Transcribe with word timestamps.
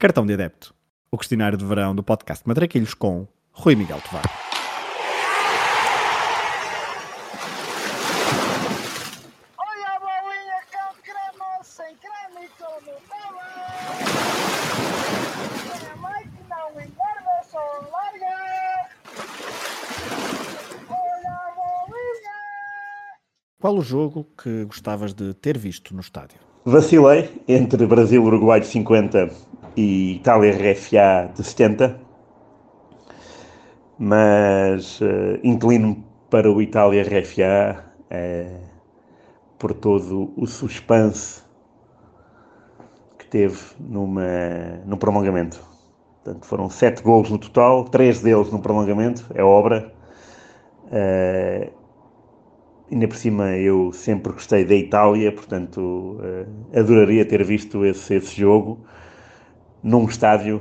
Cartão 0.00 0.24
de 0.24 0.32
Adepto, 0.32 0.74
o 1.12 1.18
questionário 1.18 1.58
de 1.58 1.64
verão 1.66 1.94
do 1.94 2.02
podcast 2.02 2.48
Matraquilhos 2.48 2.94
com 2.94 3.28
Rui 3.52 3.76
Miguel 3.76 4.00
Tovar. 4.00 4.24
Olha 9.58 9.88
a 9.88 10.00
bolinha 10.00 10.62
com 10.72 11.02
creme, 11.02 11.62
sem 11.62 11.94
creme 11.96 12.46
e 12.46 12.48
com 12.56 12.80
Nutella. 12.80 13.44
Minha 15.68 15.96
mãe 15.96 16.22
que 16.22 16.48
não 16.48 16.70
engorda, 16.80 17.42
só 17.50 17.58
larga. 17.92 18.88
Olha 20.88 21.30
a 21.30 21.52
bolinha. 21.54 22.38
Qual 23.60 23.76
o 23.76 23.82
jogo 23.82 24.26
que 24.42 24.64
gostavas 24.64 25.12
de 25.12 25.34
ter 25.34 25.58
visto 25.58 25.94
no 25.94 26.00
estádio? 26.00 26.38
Vacilei 26.64 27.42
entre 27.46 27.86
Brasil-Uruguai 27.86 28.60
de 28.60 28.66
50 28.66 29.50
e 29.80 30.16
Itália-RFA 30.16 31.32
de 31.34 31.42
70, 31.42 31.98
mas 33.98 35.00
uh, 35.00 35.38
inclino-me 35.42 36.04
para 36.28 36.50
o 36.50 36.60
Itália-RFA 36.60 37.82
uh, 38.10 38.60
por 39.58 39.72
todo 39.72 40.32
o 40.36 40.46
suspense 40.46 41.42
que 43.18 43.26
teve 43.26 43.58
numa, 43.78 44.22
no 44.84 44.98
prolongamento. 44.98 45.62
Portanto, 46.22 46.46
foram 46.46 46.68
sete 46.68 47.02
gols 47.02 47.30
no 47.30 47.38
total, 47.38 47.84
três 47.84 48.20
deles 48.20 48.50
no 48.52 48.60
prolongamento, 48.60 49.24
é 49.34 49.42
obra. 49.42 49.90
Uh, 50.86 51.72
ainda 52.92 53.08
por 53.08 53.16
cima 53.16 53.56
eu 53.56 53.92
sempre 53.94 54.32
gostei 54.32 54.62
da 54.62 54.74
Itália, 54.74 55.32
portanto 55.32 55.80
uh, 55.80 56.78
adoraria 56.78 57.24
ter 57.24 57.42
visto 57.44 57.86
esse, 57.86 58.14
esse 58.14 58.38
jogo 58.38 58.84
num 59.82 60.04
estádio 60.04 60.60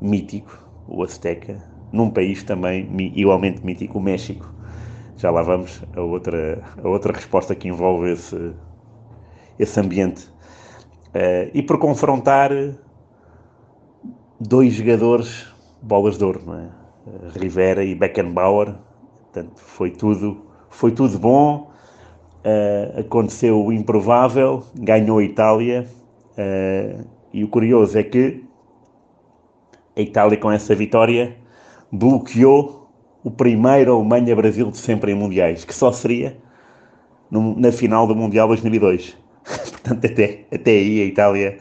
mítico, 0.00 0.58
o 0.88 1.02
Azteca, 1.02 1.58
num 1.92 2.10
país 2.10 2.42
também 2.42 2.88
igualmente 3.14 3.64
mítico, 3.64 3.98
o 3.98 4.02
México. 4.02 4.52
Já 5.16 5.30
lá 5.30 5.42
vamos 5.42 5.82
a 5.94 6.00
outra, 6.00 6.62
a 6.82 6.88
outra 6.88 7.12
resposta 7.12 7.54
que 7.54 7.68
envolve 7.68 8.12
esse, 8.12 8.52
esse 9.58 9.78
ambiente. 9.78 10.26
Uh, 11.08 11.50
e 11.52 11.62
por 11.62 11.78
confrontar 11.78 12.50
dois 14.40 14.72
jogadores 14.72 15.46
bolas 15.82 16.16
de 16.16 16.24
ouro, 16.24 16.42
é? 16.54 16.80
Rivera 17.38 17.82
e 17.84 17.94
Beckenbauer, 17.94 18.74
portanto, 19.22 19.60
foi 19.60 19.90
tudo 19.90 20.50
foi 20.70 20.92
tudo 20.92 21.18
bom, 21.18 21.70
uh, 22.44 23.00
aconteceu 23.00 23.62
o 23.62 23.72
improvável, 23.72 24.64
ganhou 24.74 25.18
a 25.18 25.24
Itália, 25.24 25.86
uh, 26.38 27.04
e 27.32 27.44
o 27.44 27.48
curioso 27.48 27.98
é 27.98 28.02
que 28.02 28.44
a 29.96 30.00
Itália, 30.00 30.38
com 30.38 30.50
essa 30.50 30.74
vitória, 30.74 31.36
bloqueou 31.90 32.88
o 33.22 33.30
primeiro 33.30 33.94
Alemanha-Brasil 33.94 34.70
de 34.70 34.78
sempre 34.78 35.12
em 35.12 35.14
Mundiais, 35.14 35.64
que 35.64 35.74
só 35.74 35.92
seria 35.92 36.36
no, 37.30 37.58
na 37.58 37.70
final 37.70 38.06
do 38.06 38.14
Mundial 38.14 38.48
2002. 38.48 39.16
Portanto, 39.44 40.06
até, 40.06 40.44
até 40.52 40.70
aí 40.70 41.02
a 41.02 41.04
Itália 41.04 41.58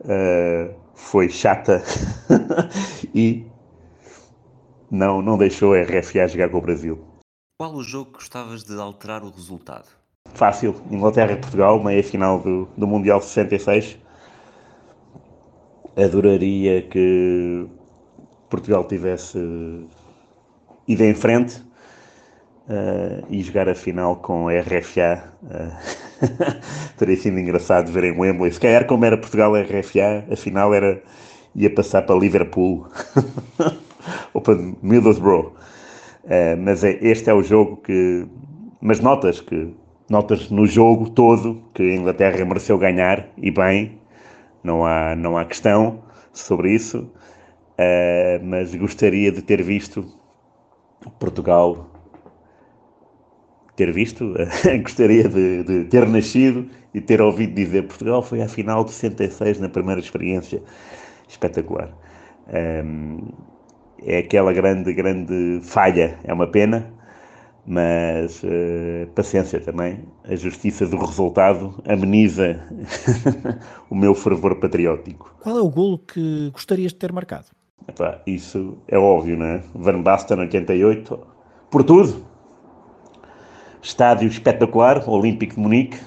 uh, 0.00 0.74
foi 0.94 1.28
chata 1.28 1.82
e 3.14 3.44
não, 4.90 5.20
não 5.20 5.36
deixou 5.36 5.74
a 5.74 5.82
RFA 5.82 6.28
jogar 6.28 6.48
com 6.48 6.58
o 6.58 6.62
Brasil. 6.62 6.98
Qual 7.58 7.74
o 7.74 7.82
jogo 7.82 8.06
que 8.06 8.18
gostavas 8.18 8.64
de 8.64 8.78
alterar 8.78 9.22
o 9.22 9.30
resultado? 9.30 9.86
Fácil, 10.34 10.74
Inglaterra 10.90 11.32
e 11.32 11.36
Portugal, 11.36 11.82
meia 11.82 12.02
final 12.02 12.38
do, 12.38 12.68
do 12.76 12.86
Mundial 12.86 13.20
66. 13.20 13.98
Adoraria 15.96 16.82
que 16.82 17.66
Portugal 18.50 18.84
tivesse 18.84 19.38
ido 20.86 21.02
em 21.02 21.14
frente 21.14 21.62
uh, 22.68 23.24
e 23.30 23.42
jogar 23.42 23.68
a 23.68 23.74
final 23.74 24.16
com 24.16 24.48
a 24.48 24.60
RFA. 24.60 25.24
Uh, 25.42 26.96
teria 26.98 27.16
sido 27.16 27.38
engraçado 27.38 27.90
ver 27.90 28.04
em 28.04 28.18
Wembley. 28.18 28.52
Se 28.52 28.60
calhar, 28.60 28.86
como 28.86 29.04
era 29.04 29.16
Portugal 29.16 29.54
a 29.54 29.62
RFA, 29.62 30.24
a 30.30 30.36
final 30.36 30.74
era, 30.74 31.02
ia 31.54 31.72
passar 31.74 32.02
para 32.02 32.16
Liverpool 32.16 32.86
ou 34.34 34.40
para 34.40 34.54
Middlesbrough. 34.82 35.52
Uh, 36.24 36.56
mas 36.58 36.84
é, 36.84 36.98
este 37.00 37.30
é 37.30 37.34
o 37.34 37.42
jogo 37.42 37.76
que. 37.78 38.26
Mas 38.80 39.00
notas 39.00 39.40
que. 39.40 39.74
Notas 40.08 40.50
no 40.50 40.66
jogo 40.66 41.10
todo 41.10 41.60
que 41.74 41.82
a 41.82 41.96
Inglaterra 41.96 42.44
mereceu 42.44 42.78
ganhar 42.78 43.28
e 43.36 43.50
bem, 43.50 43.98
não 44.66 44.84
há, 44.84 45.14
não 45.14 45.38
há 45.38 45.44
questão 45.44 46.02
sobre 46.32 46.72
isso. 46.72 47.08
Uh, 47.78 48.42
mas 48.42 48.74
gostaria 48.74 49.30
de 49.30 49.40
ter 49.40 49.62
visto 49.62 50.04
Portugal. 51.18 51.88
Ter 53.76 53.92
visto, 53.92 54.34
gostaria 54.82 55.28
de, 55.28 55.62
de, 55.62 55.84
ter 55.84 56.06
nascido 56.08 56.68
e 56.94 57.00
ter 57.00 57.20
ouvido 57.20 57.54
dizer 57.54 57.86
Portugal 57.86 58.22
foi 58.22 58.42
à 58.42 58.48
final 58.48 58.84
de 58.84 58.90
66 58.92 59.60
na 59.60 59.68
primeira 59.68 60.00
experiência. 60.00 60.62
Espetacular. 61.28 61.90
Um, 62.48 63.28
é 64.02 64.18
aquela 64.18 64.52
grande, 64.52 64.92
grande 64.92 65.60
falha. 65.62 66.18
É 66.24 66.32
uma 66.32 66.46
pena, 66.46 66.90
mas 67.66 68.42
uh, 68.44 69.06
paciência 69.14 69.60
também. 69.60 70.04
A 70.24 70.36
justiça 70.36 70.86
do 70.86 70.96
resultado 70.96 71.82
ameniza 71.86 72.60
o 73.90 73.94
meu 73.94 74.14
fervor 74.14 74.56
patriótico. 74.56 75.34
Qual 75.42 75.58
é 75.58 75.60
o 75.60 75.68
golo 75.68 75.98
que 75.98 76.50
gostarias 76.50 76.92
de 76.92 76.98
ter 76.98 77.12
marcado? 77.12 77.46
Epá, 77.88 78.20
isso 78.26 78.78
é 78.88 78.96
óbvio, 78.96 79.36
não 79.36 79.46
é? 79.46 79.62
Van 79.74 80.00
Basten, 80.00 80.38
88. 80.38 81.26
Por 81.70 81.82
tudo. 81.82 82.24
Estádio 83.82 84.28
espetacular, 84.28 85.08
Olímpico 85.08 85.54
de 85.54 85.60
Munique. 85.60 85.98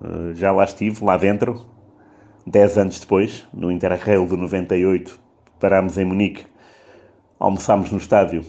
Uh, 0.00 0.34
já 0.34 0.50
lá 0.52 0.64
estive, 0.64 1.04
lá 1.04 1.16
dentro. 1.16 1.66
Dez 2.46 2.78
anos 2.78 3.00
depois, 3.00 3.44
no 3.52 3.72
Interrail 3.72 4.24
de 4.26 4.36
98, 4.36 5.18
parámos 5.58 5.98
em 5.98 6.04
Munique 6.04 6.46
almoçámos 7.38 7.90
no 7.90 7.98
estádio 7.98 8.44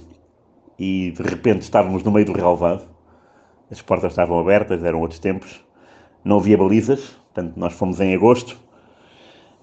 e 0.77 1.11
de 1.11 1.23
repente 1.23 1.61
estávamos 1.61 2.03
no 2.03 2.11
meio 2.11 2.25
do 2.25 2.33
relevado, 2.33 2.88
as 3.69 3.81
portas 3.81 4.11
estavam 4.11 4.39
abertas, 4.39 4.83
eram 4.83 5.01
outros 5.01 5.19
tempos, 5.19 5.63
não 6.23 6.38
havia 6.38 6.57
balizas, 6.57 7.17
portanto 7.33 7.57
nós 7.57 7.73
fomos 7.73 7.99
em 7.99 8.13
agosto, 8.15 8.57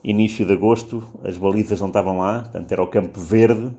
início 0.05 0.45
de 0.45 0.53
agosto, 0.53 1.03
as 1.25 1.39
balizas 1.39 1.81
não 1.81 1.89
estavam 1.89 2.19
lá, 2.19 2.41
portanto 2.43 2.71
era 2.71 2.83
o 2.83 2.87
campo 2.87 3.19
verde. 3.19 3.73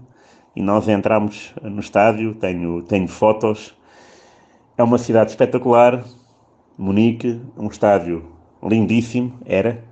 E 0.55 0.61
nós 0.61 0.87
entramos 0.87 1.53
no 1.61 1.81
estádio, 1.81 2.33
tenho, 2.35 2.81
tenho 2.81 3.07
fotos, 3.07 3.75
é 4.77 4.83
uma 4.83 4.97
cidade 4.97 5.31
espetacular, 5.31 6.03
Munique, 6.77 7.41
um 7.57 7.67
estádio 7.67 8.25
lindíssimo, 8.63 9.33
era, 9.45 9.83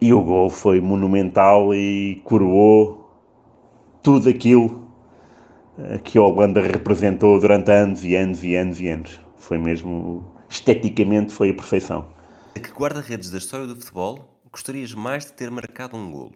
e 0.00 0.12
o 0.12 0.22
gol 0.22 0.50
foi 0.50 0.80
monumental 0.80 1.74
e 1.74 2.20
coroou 2.22 3.10
tudo 4.02 4.28
aquilo 4.28 4.87
que 6.04 6.18
a 6.18 6.22
Holanda 6.22 6.60
representou 6.60 7.38
durante 7.40 7.70
anos 7.70 8.04
e 8.04 8.16
anos 8.16 8.42
e 8.42 8.56
anos 8.56 8.80
e 8.80 8.88
anos. 8.88 9.20
Foi 9.36 9.58
mesmo, 9.58 10.34
esteticamente, 10.48 11.32
foi 11.32 11.50
a 11.50 11.54
perfeição. 11.54 12.06
A 12.56 12.60
que 12.60 12.70
guarda-redes 12.72 13.30
da 13.30 13.38
história 13.38 13.66
do 13.66 13.76
futebol 13.76 14.38
gostarias 14.50 14.94
mais 14.94 15.26
de 15.26 15.32
ter 15.32 15.50
marcado 15.50 15.96
um 15.96 16.10
golo? 16.10 16.34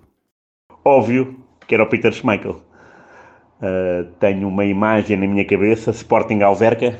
Óbvio 0.85 1.43
que 1.67 1.75
era 1.75 1.83
o 1.83 1.89
Peter 1.89 2.13
Schmeichel. 2.13 2.63
Uh, 3.61 4.11
tenho 4.19 4.49
uma 4.49 4.65
imagem 4.65 5.17
na 5.17 5.27
minha 5.27 5.45
cabeça, 5.45 5.91
Sporting 5.91 6.43
Alverca, 6.43 6.99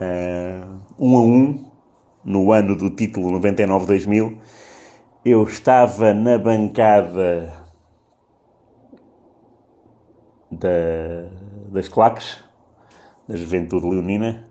uh, 0.00 0.80
um 0.98 1.16
a 1.16 1.20
um, 1.20 1.70
no 2.24 2.52
ano 2.52 2.76
do 2.76 2.90
título 2.90 3.40
99-2000. 3.40 4.36
Eu 5.24 5.42
estava 5.42 6.14
na 6.14 6.38
bancada 6.38 7.52
da, 10.58 11.28
das 11.70 11.88
claques, 11.88 12.38
da 13.28 13.36
Juventude 13.36 13.86
Leonina, 13.86 14.44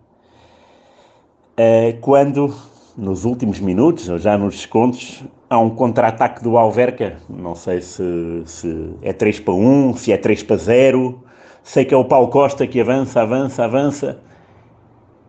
uh, 1.60 2.00
quando, 2.02 2.54
nos 2.98 3.26
últimos 3.26 3.60
minutos, 3.60 4.10
ou 4.10 4.18
já 4.18 4.38
nos 4.38 4.56
descontos, 4.56 5.24
há 5.50 5.58
um 5.60 5.70
contra-ataque 5.70 6.44
do 6.44 6.58
Alverca, 6.58 7.18
não 7.30 7.56
sei 7.56 7.82
se, 7.82 8.44
se 8.46 8.94
é 9.02 9.14
3 9.14 9.40
para 9.40 9.54
1, 9.54 9.98
se 9.98 10.12
é 10.12 10.18
3 10.18 10.44
para 10.44 10.58
0, 10.58 11.24
sei 11.64 11.86
que 11.86 11.94
é 11.94 11.98
o 11.98 12.06
Paulo 12.06 12.30
Costa 12.30 12.68
que 12.68 12.80
avança, 12.80 13.22
avança, 13.22 13.64
avança, 13.64 14.22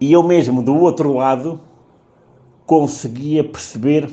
e 0.01 0.13
eu 0.13 0.23
mesmo 0.23 0.63
do 0.63 0.77
outro 0.77 1.15
lado 1.15 1.61
conseguia 2.67 3.43
perceber, 3.43 4.11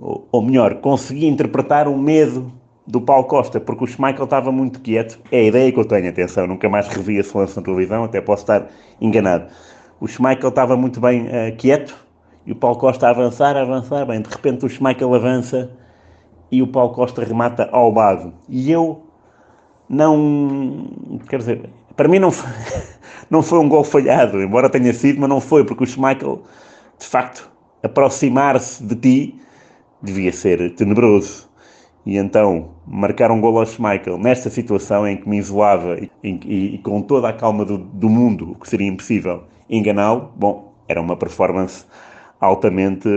ou, 0.00 0.26
ou 0.32 0.42
melhor, 0.42 0.76
conseguia 0.76 1.28
interpretar 1.28 1.88
o 1.88 1.98
medo 1.98 2.52
do 2.86 3.00
Paulo 3.00 3.24
Costa, 3.24 3.60
porque 3.60 3.84
o 3.84 3.86
Schmeichel 3.86 4.24
estava 4.24 4.52
muito 4.52 4.80
quieto. 4.80 5.18
É 5.30 5.40
a 5.40 5.42
ideia 5.44 5.72
que 5.72 5.78
eu 5.78 5.84
tenho, 5.84 6.08
atenção, 6.08 6.46
nunca 6.46 6.68
mais 6.68 6.86
revi 6.88 7.16
esse 7.16 7.36
lance 7.36 7.56
na 7.56 7.62
televisão, 7.62 8.04
até 8.04 8.20
posso 8.20 8.42
estar 8.42 8.66
enganado. 9.00 9.46
O 10.00 10.06
Schmeichel 10.06 10.50
estava 10.50 10.76
muito 10.76 11.00
bem 11.00 11.26
uh, 11.26 11.56
quieto 11.56 11.96
e 12.44 12.52
o 12.52 12.56
Paulo 12.56 12.78
Costa 12.78 13.06
a 13.06 13.10
avançar, 13.10 13.56
a 13.56 13.62
avançar. 13.62 14.04
Bem, 14.06 14.20
de 14.20 14.28
repente 14.28 14.66
o 14.66 14.68
Schmeichel 14.68 15.14
avança 15.14 15.70
e 16.50 16.62
o 16.62 16.66
Paulo 16.66 16.92
Costa 16.92 17.24
remata 17.24 17.68
ao 17.72 17.92
lado. 17.92 18.34
E 18.48 18.70
eu 18.70 19.02
não. 19.88 20.86
Quer 21.28 21.38
dizer, 21.38 21.70
para 21.96 22.08
mim 22.08 22.18
não 22.18 22.30
foi, 22.30 22.50
não 23.30 23.42
foi 23.42 23.58
um 23.58 23.68
gol 23.68 23.84
falhado, 23.84 24.42
embora 24.42 24.68
tenha 24.68 24.92
sido, 24.92 25.20
mas 25.20 25.28
não 25.28 25.40
foi, 25.40 25.64
porque 25.64 25.84
o 25.84 25.86
Schmeichel, 25.86 26.42
de 26.98 27.06
facto, 27.06 27.50
aproximar-se 27.82 28.84
de 28.84 28.94
ti 28.94 29.40
devia 30.02 30.32
ser 30.32 30.74
tenebroso. 30.74 31.48
E 32.06 32.18
então, 32.18 32.70
marcar 32.86 33.30
um 33.30 33.40
gol 33.40 33.58
ao 33.58 33.66
Schmeichel 33.66 34.18
nesta 34.18 34.50
situação 34.50 35.06
em 35.06 35.16
que 35.16 35.28
me 35.28 35.38
isolava 35.38 35.98
e, 35.98 36.10
e, 36.22 36.74
e 36.74 36.78
com 36.78 37.00
toda 37.00 37.28
a 37.28 37.32
calma 37.32 37.64
do, 37.64 37.78
do 37.78 38.08
mundo, 38.08 38.52
o 38.52 38.54
que 38.56 38.68
seria 38.68 38.88
impossível, 38.88 39.44
enganá-lo, 39.70 40.32
bom, 40.36 40.74
era 40.86 41.00
uma 41.00 41.16
performance 41.16 41.86
altamente. 42.40 43.08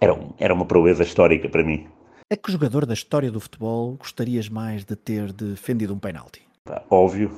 Era, 0.00 0.12
um, 0.12 0.30
era 0.38 0.52
uma 0.52 0.64
proeza 0.64 1.02
histórica 1.02 1.48
para 1.48 1.62
mim. 1.62 1.86
A 2.28 2.36
que 2.36 2.50
jogador 2.50 2.84
da 2.84 2.94
história 2.94 3.30
do 3.30 3.38
futebol 3.38 3.94
gostarias 3.94 4.48
mais 4.48 4.84
de 4.84 4.96
ter 4.96 5.32
defendido 5.32 5.94
um 5.94 5.98
penalti? 5.98 6.42
Óbvio. 6.90 7.30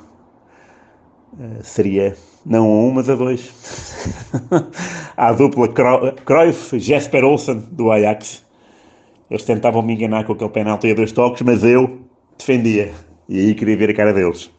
Uh, 1.35 1.63
seria 1.63 2.17
não 2.45 2.65
a 2.65 2.69
um, 2.69 2.91
mas 2.93 3.11
a 3.11 3.15
dois. 3.15 3.53
a 5.15 5.33
dupla 5.33 5.69
Cruyff-Jesper 6.25 7.23
Olsen 7.23 7.61
do 7.71 7.93
Ajax. 7.93 8.48
Eles 9.31 9.45
tentavam 9.45 9.83
me 9.83 9.95
enganar 9.95 10.25
com 10.25 10.33
aquele 10.33 10.51
penalti 10.51 10.91
a 10.91 10.95
dois 10.95 11.13
toques, 11.13 11.43
mas 11.43 11.63
eu 11.63 12.01
defendia. 12.39 12.93
E 13.29 13.39
aí 13.39 13.55
queria 13.55 13.77
ver 13.77 13.91
a 13.91 13.95
cara 13.95 14.13
deles. 14.13 14.51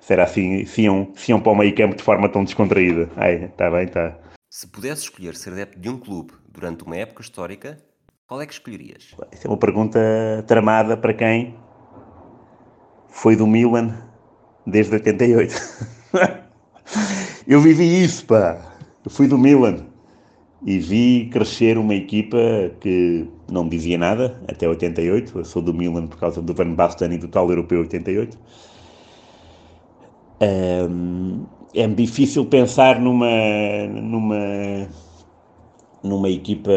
Se 0.00 0.12
era 0.12 0.24
assim, 0.24 0.64
se 0.64 0.82
iam, 0.82 1.12
se 1.14 1.30
iam 1.30 1.40
para 1.40 1.52
o 1.52 1.54
meio 1.54 1.74
campo 1.74 1.96
de 1.96 2.02
forma 2.02 2.28
tão 2.28 2.42
descontraída. 2.42 3.10
Ai, 3.16 3.44
está 3.44 3.70
bem, 3.70 3.84
está. 3.84 4.18
Se 4.50 4.66
pudesse 4.66 5.02
escolher 5.02 5.36
ser 5.36 5.52
adepto 5.52 5.78
de 5.78 5.88
um 5.88 5.98
clube 5.98 6.32
durante 6.48 6.84
uma 6.84 6.96
época 6.96 7.22
histórica, 7.22 7.78
qual 8.26 8.40
é 8.40 8.46
que 8.46 8.52
escolherias? 8.52 9.14
Isso 9.32 9.46
é 9.46 9.50
uma 9.50 9.58
pergunta 9.58 10.00
tramada 10.46 10.96
para 10.96 11.12
quem 11.12 11.54
foi 13.08 13.36
do 13.36 13.46
Milan 13.46 13.94
desde 14.66 14.94
88. 14.94 15.54
Eu 17.46 17.60
vivi 17.60 18.02
isso, 18.02 18.24
pá. 18.26 18.74
Eu 19.04 19.10
fui 19.10 19.26
do 19.26 19.36
Milan 19.36 19.91
e 20.64 20.78
vi 20.78 21.28
crescer 21.32 21.76
uma 21.76 21.94
equipa 21.94 22.38
que 22.80 23.26
não 23.50 23.68
dizia 23.68 23.98
nada 23.98 24.40
até 24.48 24.68
88. 24.68 25.38
Eu 25.38 25.44
sou 25.44 25.60
do 25.60 25.74
Milan 25.74 26.06
por 26.06 26.18
causa 26.18 26.40
do 26.40 26.54
Van 26.54 26.72
Basten 26.72 27.12
e 27.12 27.18
do 27.18 27.28
tal 27.28 27.48
Europeu 27.48 27.80
88. 27.80 28.38
Um, 30.40 31.44
é 31.74 31.86
difícil 31.86 32.44
pensar 32.46 33.00
numa 33.00 33.26
numa 33.88 34.88
numa 36.02 36.28
equipa 36.28 36.72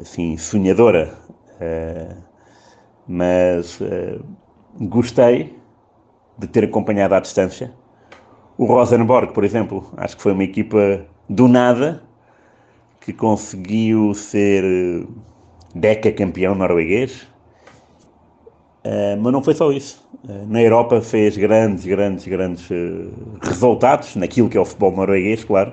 assim 0.00 0.36
sonhadora, 0.36 1.14
uh, 1.60 2.16
mas 3.06 3.80
uh, 3.80 4.24
gostei 4.80 5.56
de 6.38 6.46
ter 6.46 6.64
acompanhado 6.64 7.14
à 7.14 7.20
distância. 7.20 7.72
O 8.56 8.64
Rosenborg, 8.66 9.32
por 9.32 9.44
exemplo, 9.44 9.92
acho 9.96 10.16
que 10.16 10.22
foi 10.22 10.32
uma 10.32 10.44
equipa 10.44 11.04
do 11.28 11.46
nada 11.46 12.07
que 13.08 13.12
conseguiu 13.14 14.12
ser 14.12 14.62
eh, 14.62 15.06
deca 15.74 16.12
campeão 16.12 16.54
norueguês, 16.54 17.22
uh, 18.84 19.16
mas 19.18 19.32
não 19.32 19.42
foi 19.42 19.54
só 19.54 19.72
isso. 19.72 20.06
Uh, 20.24 20.46
na 20.46 20.60
Europa 20.60 21.00
fez 21.00 21.34
grandes, 21.38 21.86
grandes, 21.86 22.26
grandes 22.26 22.68
uh, 22.68 23.10
resultados 23.40 24.14
naquilo 24.14 24.50
que 24.50 24.58
é 24.58 24.60
o 24.60 24.64
futebol 24.66 24.92
norueguês, 24.92 25.42
claro. 25.42 25.72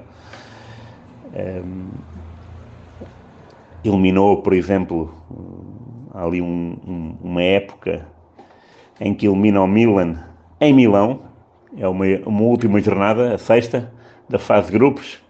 Eliminou, 3.84 4.42
por 4.42 4.54
exemplo, 4.54 5.14
ali 6.14 6.42
um, 6.42 6.78
um, 6.88 7.18
uma 7.22 7.42
época 7.42 8.08
em 9.02 9.14
que 9.14 9.28
elimina 9.28 9.62
o 9.62 9.68
Milan 9.68 10.24
em 10.62 10.74
Milão, 10.74 11.20
é 11.78 11.86
uma, 11.86 12.06
uma 12.26 12.42
última 12.44 12.80
jornada, 12.80 13.36
a 13.36 13.38
sexta, 13.38 13.92
da 14.30 14.40
fase 14.40 14.68
de 14.72 14.78
grupos, 14.78 15.25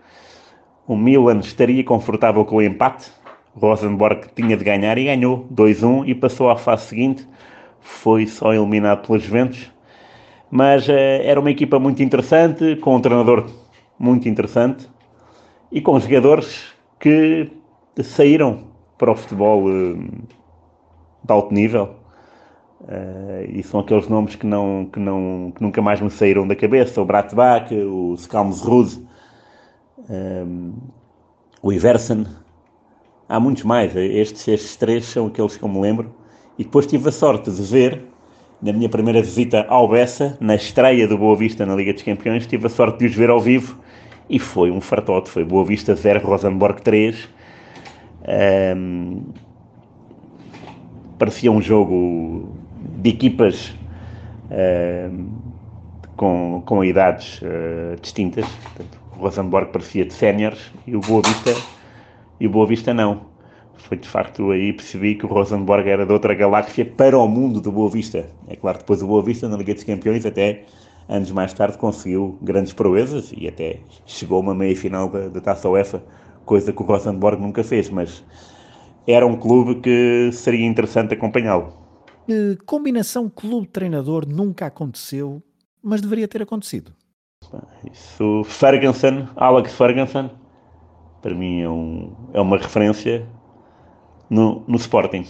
o 0.87 0.95
Milan 0.95 1.39
estaria 1.39 1.83
confortável 1.83 2.45
com 2.45 2.57
o 2.57 2.61
empate. 2.61 3.11
Rosenborg 3.55 4.27
tinha 4.35 4.55
de 4.57 4.63
ganhar 4.63 4.97
e 4.97 5.05
ganhou 5.05 5.47
2-1 5.53 6.07
e 6.07 6.15
passou 6.15 6.49
à 6.49 6.57
fase 6.57 6.87
seguinte. 6.87 7.27
Foi 7.79 8.27
só 8.27 8.53
eliminado 8.53 9.05
pelos 9.07 9.23
Juventus. 9.23 9.71
Mas 10.51 10.87
uh, 10.87 10.91
era 10.91 11.39
uma 11.39 11.51
equipa 11.51 11.79
muito 11.79 12.03
interessante, 12.03 12.75
com 12.77 12.95
um 12.95 13.01
treinador 13.01 13.49
muito 13.97 14.27
interessante 14.27 14.87
e 15.71 15.81
com 15.81 15.99
jogadores 15.99 16.73
que 16.99 17.49
saíram 18.03 18.65
para 18.97 19.11
o 19.11 19.15
futebol 19.15 19.65
uh, 19.65 19.97
de 21.23 21.31
alto 21.31 21.53
nível. 21.53 21.95
Uh, 22.81 23.49
e 23.49 23.63
são 23.63 23.79
aqueles 23.79 24.07
nomes 24.07 24.35
que, 24.35 24.45
não, 24.45 24.87
que, 24.91 24.99
não, 24.99 25.51
que 25.55 25.63
nunca 25.63 25.81
mais 25.81 25.99
me 25.99 26.11
saíram 26.11 26.47
da 26.47 26.55
cabeça: 26.55 27.01
o 27.01 27.05
Bratbach, 27.05 27.73
o 27.73 28.13
Skalms 28.15 28.61
Rude 28.61 29.05
um, 29.97 30.73
o 31.61 31.71
Iverson, 31.71 32.25
há 33.27 33.39
muitos 33.39 33.63
mais, 33.63 33.95
estes, 33.95 34.47
estes 34.47 34.75
três 34.75 35.05
são 35.05 35.27
aqueles 35.27 35.57
que 35.57 35.63
eu 35.63 35.69
me 35.69 35.79
lembro, 35.79 36.13
e 36.57 36.63
depois 36.63 36.85
tive 36.85 37.09
a 37.09 37.11
sorte 37.11 37.51
de 37.51 37.61
ver, 37.63 38.01
na 38.61 38.71
minha 38.71 38.89
primeira 38.89 39.21
visita 39.21 39.65
ao 39.67 39.87
Bessa, 39.87 40.37
na 40.39 40.55
estreia 40.55 41.07
do 41.07 41.17
Boa 41.17 41.35
Vista 41.35 41.65
na 41.65 41.75
Liga 41.75 41.93
dos 41.93 42.03
Campeões, 42.03 42.47
tive 42.47 42.67
a 42.67 42.69
sorte 42.69 42.99
de 42.99 43.05
os 43.05 43.15
ver 43.15 43.29
ao 43.29 43.39
vivo, 43.39 43.79
e 44.29 44.39
foi 44.39 44.71
um 44.71 44.81
fartote, 44.81 45.29
foi 45.29 45.43
Boa 45.43 45.65
Vista 45.65 45.95
0, 45.95 46.25
Rosenborg 46.25 46.81
3, 46.81 47.29
um, 48.77 49.21
parecia 51.17 51.51
um 51.51 51.61
jogo 51.61 52.49
de 52.97 53.09
equipas 53.09 53.73
um, 54.49 55.27
com, 56.15 56.63
com 56.65 56.83
idades 56.83 57.41
uh, 57.41 57.99
distintas, 58.01 58.45
portanto, 58.47 59.04
o 59.17 59.21
Rosenborg 59.21 59.71
parecia 59.71 60.05
de 60.05 60.13
séniores 60.13 60.71
e 60.85 60.95
o 60.95 60.99
Boa 60.99 61.21
Vista, 61.21 61.53
e 62.39 62.47
o 62.47 62.49
Boa 62.49 62.67
Vista 62.67 62.93
não. 62.93 63.33
Foi 63.77 63.97
de 63.97 64.07
facto 64.07 64.51
aí 64.51 64.73
percebi 64.73 65.15
que 65.15 65.25
o 65.25 65.29
Rosenborg 65.29 65.87
era 65.87 66.05
de 66.05 66.11
outra 66.11 66.33
galáxia 66.33 66.85
para 66.85 67.17
o 67.17 67.27
mundo 67.27 67.61
do 67.61 67.71
Boa 67.71 67.89
Vista. 67.89 68.27
É 68.47 68.55
claro, 68.55 68.79
depois 68.79 69.01
o 69.01 69.07
Boa 69.07 69.21
Vista 69.21 69.47
na 69.47 69.57
Liga 69.57 69.73
dos 69.73 69.83
Campeões 69.83 70.25
até 70.25 70.63
anos 71.07 71.31
mais 71.31 71.53
tarde 71.53 71.77
conseguiu 71.77 72.37
grandes 72.41 72.73
proezas 72.73 73.31
e 73.35 73.47
até 73.47 73.79
chegou 74.05 74.37
a 74.37 74.41
uma 74.41 74.55
meia 74.55 74.75
final 74.75 75.07
da, 75.07 75.27
da 75.27 75.39
Taça 75.39 75.69
UEFA, 75.69 76.03
coisa 76.45 76.73
que 76.73 76.81
o 76.81 76.85
Rosenborg 76.85 77.41
nunca 77.41 77.63
fez, 77.63 77.89
mas 77.89 78.23
era 79.07 79.25
um 79.25 79.35
clube 79.35 79.75
que 79.81 80.31
seria 80.31 80.65
interessante 80.65 81.13
acompanhá-lo. 81.13 81.73
Combinação 82.65 83.29
clube-treinador 83.29 84.27
nunca 84.27 84.65
aconteceu, 84.65 85.43
mas 85.81 86.01
deveria 86.01 86.27
ter 86.27 86.41
acontecido. 86.41 86.91
Isso, 87.91 88.43
Ferguson, 88.45 89.27
Alex 89.35 89.73
Ferguson, 89.73 90.29
para 91.21 91.33
mim 91.33 91.61
é, 91.61 91.69
um, 91.69 92.11
é 92.33 92.41
uma 92.41 92.57
referência 92.57 93.25
no, 94.29 94.63
no 94.67 94.77
Sporting. 94.77 95.25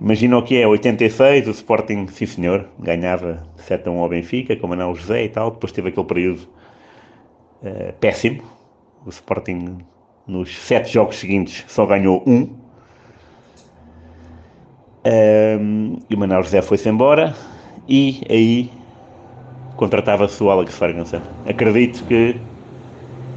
Imagina 0.00 0.36
o 0.36 0.42
que 0.42 0.56
é, 0.56 0.66
86, 0.66 1.46
o 1.46 1.50
Sporting, 1.52 2.06
sim 2.08 2.26
senhor, 2.26 2.68
ganhava 2.78 3.46
7 3.56 3.88
a 3.88 3.92
1 3.92 3.98
ao 4.00 4.08
Benfica, 4.08 4.58
não 4.76 4.90
o 4.90 4.94
José 4.94 5.24
e 5.24 5.28
tal, 5.28 5.52
depois 5.52 5.72
teve 5.72 5.90
aquele 5.90 6.06
período 6.06 6.48
uh, 7.62 7.92
péssimo, 8.00 8.42
o 9.06 9.10
Sporting 9.10 9.78
nos 10.26 10.56
7 10.56 10.92
jogos 10.92 11.16
seguintes 11.16 11.64
só 11.68 11.86
ganhou 11.86 12.22
um, 12.26 12.48
um 15.06 15.98
e 16.10 16.14
o 16.14 16.18
Manuel 16.18 16.42
José 16.42 16.62
foi-se 16.62 16.88
embora, 16.88 17.34
e 17.88 18.22
aí 18.28 18.81
contratava-se 19.82 20.40
o 20.40 20.48
Alex 20.48 20.78
Ferguson. 20.78 21.20
Acredito 21.44 22.04
que, 22.04 22.40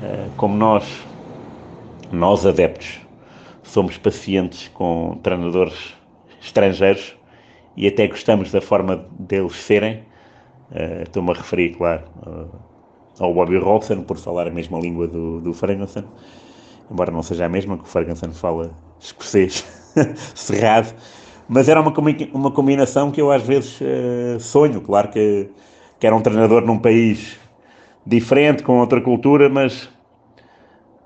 eh, 0.04 0.28
como 0.38 0.56
nós, 0.56 0.86
nós 2.12 2.46
adeptos, 2.46 3.02
somos 3.64 3.98
pacientes 3.98 4.68
com 4.68 5.18
treinadores 5.24 5.96
estrangeiros 6.40 7.16
e 7.76 7.88
até 7.88 8.06
gostamos 8.06 8.52
da 8.52 8.62
forma 8.62 9.08
deles 9.18 9.56
serem, 9.56 10.04
eh, 10.72 11.02
estou-me 11.02 11.32
a 11.32 11.34
referir, 11.34 11.70
claro, 11.76 12.04
eh, 12.28 12.46
ao 13.20 13.34
Bobby 13.34 13.58
Robson, 13.58 14.04
por 14.04 14.18
falar 14.18 14.48
a 14.48 14.52
mesma 14.52 14.80
língua 14.80 15.08
do, 15.08 15.42
do 15.42 15.52
Ferguson, 15.52 16.04
embora 16.92 17.10
não 17.10 17.24
seja 17.24 17.48
a 17.48 17.50
mesma, 17.50 17.76
que 17.76 17.86
o 17.86 17.88
Ferguson 17.88 18.30
fala 18.34 18.70
escocês 19.00 19.66
cerrado, 20.36 20.94
mas 21.50 21.68
era 21.68 21.82
uma, 21.82 21.92
uma 22.34 22.52
combinação 22.52 23.10
que 23.10 23.20
eu 23.20 23.32
às 23.32 23.42
vezes 23.42 23.80
sonho, 24.40 24.80
claro 24.80 25.10
que 25.10 25.50
que 26.00 26.08
era 26.08 26.16
um 26.16 26.22
treinador 26.22 26.66
num 26.66 26.80
país 26.80 27.40
diferente, 28.06 28.64
com 28.64 28.80
outra 28.80 29.02
cultura, 29.02 29.50
mas 29.50 29.86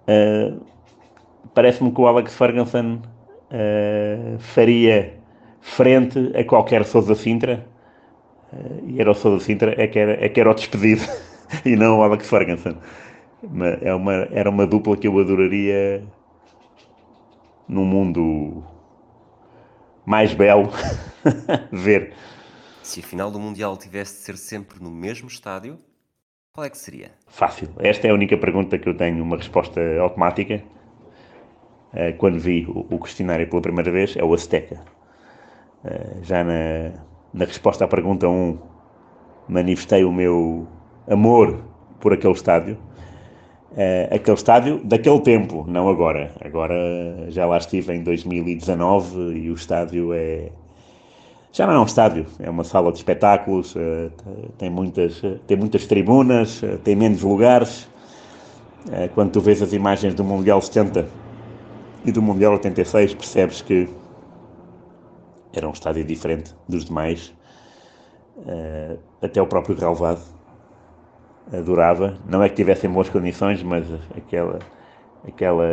uh, 0.07 0.59
parece-me 1.53 1.91
que 1.91 2.01
o 2.01 2.07
Alex 2.07 2.35
Ferguson 2.35 2.99
uh, 3.51 4.39
faria 4.39 5.13
frente 5.61 6.31
a 6.35 6.43
qualquer 6.43 6.83
Sousa 6.85 7.15
Sintra, 7.15 7.65
uh, 8.51 8.83
e 8.87 8.99
era 8.99 9.11
o 9.11 9.13
Sousa 9.13 9.43
Sintra 9.43 9.73
é 9.81 9.87
que 9.87 9.99
era, 9.99 10.23
é 10.23 10.29
que 10.29 10.39
era 10.39 10.51
o 10.51 10.53
despedido, 10.53 11.03
e 11.65 11.75
não 11.75 11.99
o 11.99 12.03
Alex 12.03 12.29
Ferguson. 12.29 12.75
É 13.81 13.93
uma, 13.93 14.27
era 14.31 14.49
uma 14.49 14.67
dupla 14.67 14.97
que 14.97 15.07
eu 15.07 15.17
adoraria 15.17 16.03
num 17.69 17.85
mundo 17.85 18.61
mais 20.05 20.33
belo 20.33 20.69
ver. 21.71 22.13
Se 22.89 23.01
a 23.01 23.03
final 23.03 23.29
do 23.29 23.39
Mundial 23.39 23.77
tivesse 23.77 24.15
de 24.15 24.21
ser 24.21 24.35
sempre 24.35 24.81
no 24.81 24.89
mesmo 24.89 25.27
estádio, 25.27 25.77
qual 26.51 26.65
é 26.65 26.71
que 26.71 26.77
seria? 26.79 27.11
Fácil. 27.27 27.69
Esta 27.77 28.07
é 28.07 28.09
a 28.09 28.13
única 28.15 28.35
pergunta 28.35 28.79
que 28.79 28.89
eu 28.89 28.97
tenho 28.97 29.23
uma 29.23 29.37
resposta 29.37 29.79
automática. 30.01 30.63
Uh, 31.93 32.17
quando 32.17 32.39
vi 32.39 32.65
o, 32.67 32.97
questionário 32.97 33.47
pela 33.47 33.61
primeira 33.61 33.91
vez, 33.91 34.17
é 34.17 34.23
o 34.23 34.33
Azteca. 34.33 34.81
Uh, 35.83 36.23
já 36.23 36.43
na, 36.43 36.93
na 37.31 37.45
resposta 37.45 37.85
à 37.85 37.87
pergunta 37.87 38.27
1, 38.27 38.57
manifestei 39.47 40.03
o 40.03 40.11
meu 40.11 40.67
amor 41.07 41.63
por 41.99 42.11
aquele 42.11 42.33
estádio. 42.33 42.75
Uh, 43.73 44.15
aquele 44.15 44.35
estádio 44.35 44.83
daquele 44.83 45.21
tempo, 45.21 45.63
não 45.67 45.89
agora. 45.89 46.33
Agora 46.43 46.73
já 47.29 47.45
lá 47.45 47.59
estive 47.59 47.93
em 47.93 48.01
2019 48.01 49.37
e 49.37 49.51
o 49.51 49.53
estádio 49.53 50.11
é, 50.11 50.51
já 51.51 51.65
não 51.65 51.73
é 51.73 51.79
um 51.79 51.85
estádio, 51.85 52.27
é 52.39 52.49
uma 52.49 52.63
sala 52.63 52.91
de 52.91 52.99
espetáculos, 52.99 53.75
uh, 53.75 54.11
tem, 54.57 54.69
muitas, 54.69 55.21
uh, 55.23 55.39
tem 55.47 55.57
muitas 55.57 55.87
tribunas, 55.87 56.61
uh, 56.61 56.77
tem 56.83 56.95
menos 56.95 57.21
lugares. 57.21 57.87
quando 59.13 59.31
tu 59.31 59.41
vês 59.41 59.61
as 59.61 59.73
imagens 59.73 60.13
do 60.13 60.23
Mundial 60.23 60.61
70 60.61 61.05
e 62.05 62.11
do 62.11 62.21
Mundial 62.21 62.53
86, 62.53 63.13
percebes 63.15 63.61
que 63.61 63.89
era 65.53 65.67
um 65.67 65.71
estádio 65.71 66.03
diferente 66.03 66.55
dos 66.67 66.85
demais. 66.85 67.33
até 69.21 69.41
o 69.41 69.47
próprio 69.47 69.75
relvado 69.75 70.21
adorava. 71.51 72.17
Não 72.25 72.41
é 72.41 72.47
que 72.47 72.55
tivessem 72.55 72.89
boas 72.89 73.09
condições, 73.09 73.61
mas 73.61 73.85
aquela, 74.15 74.59
aquela, 75.27 75.67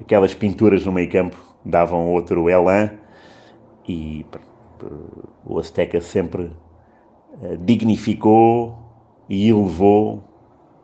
aquelas 0.00 0.34
pinturas 0.34 0.86
no 0.86 0.92
meio 0.92 1.10
campo 1.10 1.36
davam 1.64 2.06
outro 2.08 2.48
elan 2.48 2.90
e 3.88 4.24
o 5.44 5.58
Azteca 5.58 6.00
sempre 6.00 6.44
uh, 6.44 7.56
dignificou 7.58 8.78
e 9.28 9.48
elevou 9.48 10.22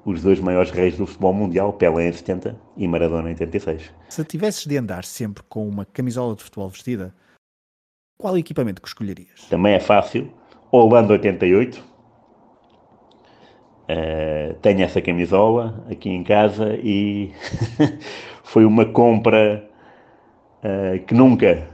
os 0.05 0.23
dois 0.23 0.41
maiores 0.41 0.71
reis 0.71 0.97
do 0.97 1.07
futebol 1.07 1.33
mundial, 1.33 1.73
Pelé 1.73 2.09
em 2.09 2.13
70 2.13 2.59
e 2.77 2.89
Maradona 2.89 3.29
em 3.29 3.33
86. 3.33 3.91
Se 4.09 4.25
tivesses 4.25 4.67
de 4.67 4.77
andar 4.77 5.05
sempre 5.05 5.43
com 5.49 5.69
uma 5.69 5.85
camisola 5.85 6.35
de 6.35 6.43
futebol 6.43 6.69
vestida, 6.69 7.15
qual 8.19 8.37
equipamento 8.37 8.83
que 8.83 8.89
escolherias? 8.89 9.47
Também 9.49 9.75
é 9.75 9.81
fácil. 9.81 10.31
Holanda 10.71 11.13
88. 11.15 11.79
Uh, 11.79 11.83
eh, 13.89 14.57
tenho 14.63 14.83
essa 14.83 15.01
camisola 15.01 15.85
aqui 15.91 16.11
em 16.11 16.23
casa 16.23 16.77
e 16.77 17.33
foi 18.45 18.65
uma 18.65 18.85
compra 18.85 19.69
uh, 20.63 21.05
que 21.07 21.15
nunca 21.15 21.69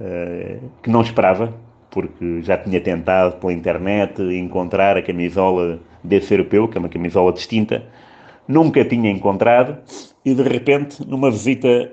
eh, 0.00 0.58
que 0.82 0.90
não 0.90 1.02
esperava, 1.02 1.52
porque 1.90 2.42
já 2.42 2.56
tinha 2.56 2.80
tentado 2.80 3.36
pela 3.36 3.52
internet 3.52 4.22
encontrar 4.22 4.96
a 4.96 5.02
camisola 5.02 5.80
desse 6.04 6.34
europeu, 6.34 6.68
que 6.68 6.76
é 6.76 6.80
uma 6.80 6.88
camisola 6.88 7.32
distinta, 7.32 7.84
nunca 8.46 8.84
tinha 8.84 9.10
encontrado. 9.10 9.78
E 10.24 10.34
de 10.34 10.42
repente, 10.42 11.04
numa 11.06 11.30
visita, 11.30 11.92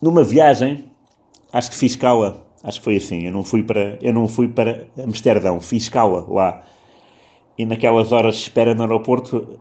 numa 0.00 0.24
viagem, 0.24 0.90
acho 1.52 1.70
que 1.70 1.76
fiz 1.76 1.92
escala, 1.92 2.44
acho 2.62 2.78
que 2.78 2.84
foi 2.84 2.96
assim, 2.96 3.26
eu 3.26 3.32
não 3.32 3.44
fui 3.44 3.62
para, 3.62 3.98
eu 4.00 4.12
não 4.12 4.28
fui 4.28 4.48
para 4.48 4.86
Amsterdão, 4.98 5.60
fiz 5.60 5.84
escala 5.84 6.24
lá. 6.28 6.62
E 7.58 7.64
naquelas 7.64 8.12
horas 8.12 8.36
de 8.36 8.42
espera 8.42 8.74
no 8.74 8.82
aeroporto, 8.82 9.58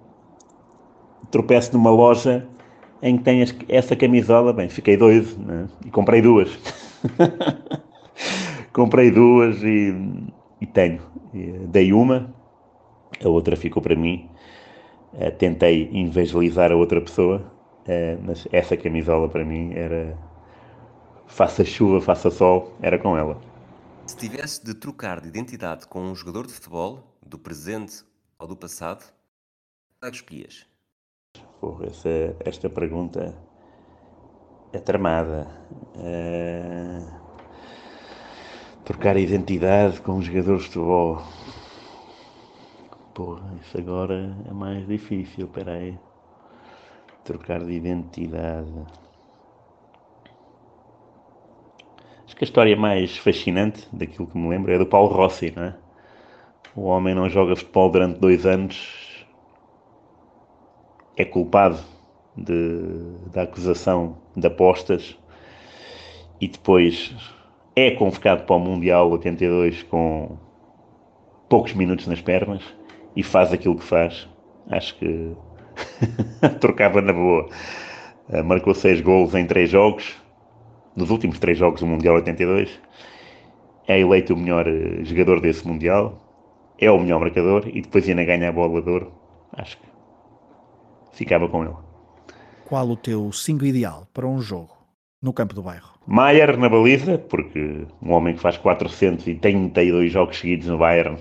tropeço 1.32 1.74
numa 1.74 1.90
loja 1.90 2.48
em 3.06 3.18
que 3.18 3.24
tenhas 3.24 3.56
essa 3.70 3.96
camisola, 3.96 4.52
bem, 4.52 4.68
fiquei 4.68 4.98
doido 4.98 5.38
né? 5.38 5.70
e 5.86 5.92
comprei 5.92 6.24
duas. 6.24 6.50
comprei 8.74 9.12
duas 9.12 9.62
e, 9.62 9.94
e 10.60 10.66
tenho. 10.66 11.02
Dei 11.68 11.94
uma, 11.94 12.34
a 13.24 13.30
outra 13.30 13.56
ficou 13.56 13.82
para 13.82 13.96
mim. 13.96 14.28
Uh, 15.14 15.32
tentei 15.38 15.90
evangelizar 15.94 16.72
a 16.72 16.76
outra 16.76 17.00
pessoa, 17.00 17.38
uh, 17.88 18.22
mas 18.26 18.48
essa 18.52 18.76
camisola 18.76 19.30
para 19.30 19.46
mim 19.46 19.72
era 19.74 20.18
faça 21.28 21.64
chuva, 21.64 22.02
faça 22.02 22.32
sol, 22.32 22.76
era 22.82 22.98
com 22.98 23.16
ela. 23.16 23.40
Se 24.08 24.18
tivesse 24.18 24.66
de 24.66 24.74
trocar 24.74 25.22
de 25.22 25.28
identidade 25.28 25.88
com 25.88 26.02
um 26.02 26.16
jogador 26.16 26.48
de 26.48 26.54
futebol, 26.54 27.04
do 27.26 27.38
presente 27.38 28.04
ou 28.40 28.48
do 28.48 28.56
passado, 28.56 29.04
qual 30.00 30.10
é 30.10 30.12
que 30.12 30.18
escolhias? 30.18 30.75
Porra, 31.66 31.88
essa, 31.88 32.36
esta 32.46 32.70
pergunta 32.70 33.36
é 34.72 34.78
tramada. 34.78 35.48
É... 35.98 37.02
Trocar 38.84 39.18
identidade 39.18 40.00
com 40.02 40.12
um 40.12 40.22
jogador 40.22 40.58
de 40.58 40.64
futebol. 40.66 41.24
Porra, 43.16 43.52
isso 43.64 43.76
agora 43.80 44.38
é 44.48 44.54
mais 44.54 44.86
difícil. 44.86 45.48
Espera 45.48 45.72
aí. 45.72 45.98
Trocar 47.24 47.66
de 47.66 47.72
identidade. 47.72 48.72
Acho 52.28 52.36
que 52.36 52.44
a 52.44 52.48
história 52.48 52.78
mais 52.78 53.18
fascinante 53.18 53.90
daquilo 53.92 54.28
que 54.28 54.38
me 54.38 54.50
lembro 54.50 54.72
é 54.72 54.78
do 54.78 54.86
Paulo 54.86 55.12
Rossi, 55.12 55.52
não 55.56 55.64
é? 55.64 55.76
O 56.76 56.84
homem 56.84 57.16
não 57.16 57.28
joga 57.28 57.56
futebol 57.56 57.90
durante 57.90 58.20
dois 58.20 58.46
anos 58.46 59.05
é 61.18 61.26
culpado 61.26 61.80
de, 62.36 62.82
da 63.32 63.44
acusação 63.44 64.18
de 64.36 64.46
apostas 64.48 65.18
e 66.40 66.48
depois 66.48 67.16
é 67.76 67.92
convocado 67.92 68.44
para 68.44 68.56
o 68.56 68.60
Mundial 68.60 69.10
82 69.12 69.84
com 69.84 70.38
poucos 71.50 71.74
minutos 71.74 72.08
nas 72.08 72.22
pernas 72.22 72.64
e 73.16 73.24
faz 73.24 73.54
aquilo 73.54 73.78
que 73.78 73.84
faz. 73.84 74.28
Acho 74.70 74.96
que 74.98 75.32
trocava 76.60 77.02
na 77.02 77.14
boa. 77.14 77.48
Uh, 78.30 78.44
marcou 78.44 78.74
seis 78.74 79.02
gols 79.02 79.36
em 79.36 79.46
três 79.46 79.70
jogos, 79.70 80.16
nos 80.96 81.10
últimos 81.12 81.38
três 81.40 81.58
jogos 81.58 81.82
do 81.82 81.88
Mundial 81.88 82.16
82. 82.16 82.80
É 83.88 84.00
eleito 84.00 84.34
o 84.34 84.38
melhor 84.38 84.68
uh, 84.68 85.06
jogador 85.06 85.40
desse 85.40 85.68
Mundial. 85.68 86.22
É 86.78 86.92
o 86.92 87.00
melhor 87.00 87.20
marcador 87.22 87.68
e 87.68 87.82
depois 87.82 88.08
ainda 88.10 88.26
ganha 88.26 88.50
a 88.50 88.52
bola 88.52 88.82
de 88.82 88.90
ouro. 88.90 89.14
Acho 89.54 89.78
que 89.78 89.95
ficava 91.16 91.48
com 91.48 91.64
ele. 91.64 91.76
Qual 92.66 92.88
o 92.90 92.96
teu 92.96 93.32
5 93.32 93.66
ideal 93.66 94.08
para 94.14 94.28
um 94.28 94.42
jogo 94.42 94.72
no 95.22 95.34
campo 95.34 95.54
do 95.54 95.64
bairro? 95.64 95.96
Maier 96.06 96.58
na 96.58 96.70
baliza, 96.70 97.18
porque 97.18 97.88
um 98.02 98.12
homem 98.12 98.36
que 98.36 98.42
faz 98.42 98.58
432 98.58 100.12
jogos 100.12 100.38
seguidos 100.38 100.68
no 100.68 100.78
Bayern. 100.78 101.18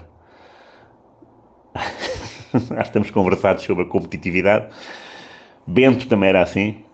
Já 2.55 2.83
estamos 2.83 3.11
conversados 3.11 3.65
sobre 3.65 3.85
a 3.85 3.87
competitividade. 3.87 4.69
Bento 5.67 6.07
também 6.07 6.29
era 6.29 6.43
assim, 6.43 6.85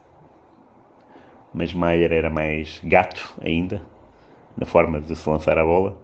mas 1.53 1.75
Maier 1.75 2.13
era 2.13 2.31
mais 2.31 2.81
gato 2.85 3.35
ainda, 3.43 3.83
na 4.57 4.65
forma 4.65 5.01
de 5.01 5.17
se 5.17 5.29
lançar 5.29 5.59
a 5.59 5.65
bola. 5.65 6.01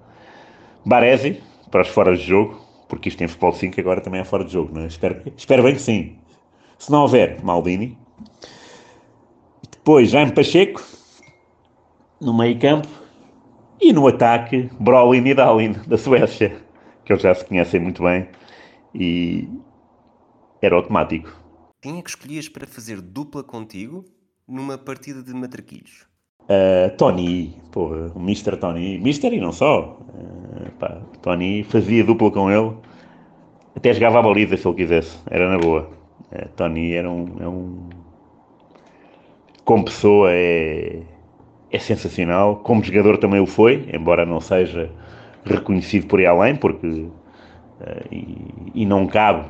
Baresi, 0.85 1.41
para 1.71 1.83
os 1.83 1.89
fora 1.89 2.17
de 2.17 2.23
jogo, 2.23 2.61
porque 2.89 3.09
isto 3.09 3.19
tem 3.19 3.29
futebol 3.29 3.53
5 3.53 3.81
agora 3.81 4.01
também 4.01 4.21
é 4.21 4.25
fora 4.25 4.45
de 4.45 4.53
jogo, 4.53 4.75
não 4.75 4.83
é? 4.83 4.87
Espero, 4.87 5.23
espero 5.37 5.63
bem 5.63 5.75
que 5.75 5.81
sim. 5.81 6.17
Se 6.79 6.91
não 6.91 7.03
houver, 7.03 7.43
Maldini. 7.43 7.99
Depois, 9.71 10.11
Jaime 10.11 10.33
Pacheco, 10.33 10.83
no 12.21 12.37
meio 12.37 12.59
campo. 12.59 12.89
E 13.81 13.93
no 13.93 14.07
ataque, 14.07 14.71
Brolin 14.81 15.27
e 15.27 15.35
Dalin, 15.35 15.73
da 15.87 15.99
Suécia, 15.99 16.57
que 17.05 17.13
eles 17.13 17.23
já 17.23 17.35
se 17.35 17.45
conhecem 17.45 17.81
muito 17.81 18.03
bem. 18.03 18.29
E 18.95 19.49
era 20.63 20.75
automático. 20.75 21.31
Quem 21.81 21.99
é 21.99 22.03
que 22.03 22.09
escolhias 22.09 22.49
para 22.49 22.67
fazer 22.67 23.01
dupla 23.01 23.45
contigo 23.45 24.05
numa 24.49 24.79
partida 24.79 25.23
de 25.23 25.33
matraquilhos? 25.35 26.07
Uh, 26.43 26.97
Tony, 26.97 27.55
pô, 27.71 27.89
o 28.15 28.19
Mr. 28.19 28.57
Tony, 28.57 28.97
Mr. 28.97 29.35
e 29.35 29.41
não 29.41 29.53
só. 29.53 29.99
Uh, 30.01 30.71
pá, 30.79 31.03
Tony 31.21 31.65
fazia 31.65 32.03
dupla 32.03 32.31
com 32.31 32.51
ele, 32.51 32.77
até 33.75 33.93
jogava 33.93 34.21
a 34.21 34.23
baliza 34.23 34.57
se 34.57 34.67
ele 34.67 34.77
quisesse, 34.77 35.19
era 35.31 35.51
na 35.51 35.59
boa. 35.59 35.91
Uh, 36.33 36.49
Tony 36.57 36.93
era 36.93 37.11
um, 37.11 37.37
é 37.41 37.49
um. 37.49 37.89
Como 39.65 39.85
pessoa 39.85 40.31
é, 40.33 41.03
é 41.71 41.79
sensacional. 41.79 42.57
Como 42.57 42.83
jogador 42.83 43.19
também 43.19 43.41
o 43.41 43.47
foi, 43.47 43.89
embora 43.93 44.25
não 44.25 44.41
seja 44.41 44.91
reconhecido 45.45 46.07
por 46.07 46.19
aí 46.19 46.27
além, 46.27 46.57
porque. 46.57 46.87
Uh, 46.87 47.11
e, 48.11 48.37
e, 48.75 48.87
não 48.87 49.07
cabe 49.07 49.47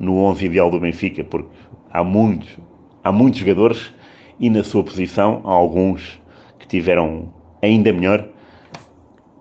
no 0.00 0.16
11 0.24 0.46
ideal 0.46 0.70
do 0.70 0.80
Benfica, 0.80 1.22
porque 1.22 1.50
há 1.90 2.02
muitos, 2.02 2.56
há 3.04 3.12
muitos 3.12 3.40
jogadores 3.40 3.92
e 4.40 4.48
na 4.48 4.64
sua 4.64 4.82
posição 4.82 5.42
há 5.44 5.50
alguns 5.50 6.20
que 6.58 6.66
tiveram 6.66 7.32
ainda 7.60 7.92
melhor, 7.92 8.26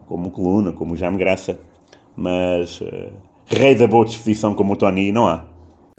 como 0.08 0.28
o 0.28 0.32
Coluna, 0.32 0.72
como 0.72 0.94
o 0.94 0.98
Jaime 0.98 1.18
Graça, 1.18 1.60
mas 2.16 2.82
uh, 2.82 3.12
rei 3.46 3.76
da 3.76 3.88
boa 3.88 4.06
disposição 4.06 4.54
como 4.56 4.74
o 4.74 4.76
Tony 4.76 5.12
não 5.12 5.28
há. 5.28 5.46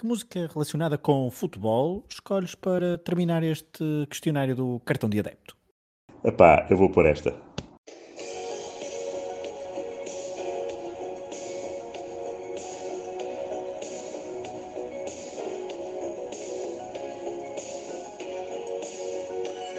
Que 0.01 0.07
música 0.07 0.49
relacionada 0.55 0.97
com 0.97 1.29
futebol 1.29 2.05
escolhes 2.09 2.55
para 2.55 2.97
terminar 2.99 3.43
este 3.43 4.07
questionário 4.09 4.55
do 4.55 4.81
cartão 4.85 5.11
de 5.11 5.19
adepto? 5.19 5.57
Epá, 6.23 6.65
eu 6.71 6.77
vou 6.77 6.89
por 6.89 7.05
esta. 7.05 7.35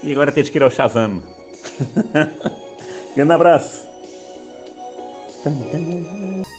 E 0.03 0.11
agora 0.11 0.33
tens 0.33 0.49
que 0.49 0.57
ir 0.57 0.63
ao 0.63 0.69
Shazam. 0.69 1.23
Grande 3.15 3.31
abraço. 3.31 3.87